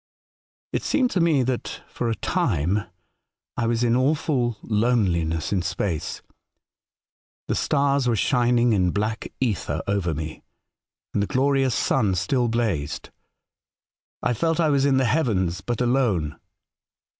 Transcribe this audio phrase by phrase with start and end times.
[0.73, 2.85] ''It seemed to me that, for a time,
[3.55, 6.23] I was in •awful loneliness in space.
[7.47, 10.41] The stars were shining in black ether over me,
[11.13, 13.11] and the glorious sun still blazed.
[14.23, 16.39] I felt I was in the heavens, but alone.